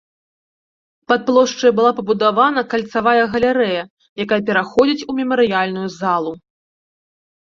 Пад 1.11 1.25
плошчай 1.27 1.71
была 1.79 1.89
пабудавана 1.97 2.61
кальцавая 2.71 3.25
галерэя, 3.35 3.83
якая 4.25 4.41
пераходзіць 4.49 5.05
у 5.13 5.17
мемарыяльную 5.21 5.87
залу. 5.99 6.33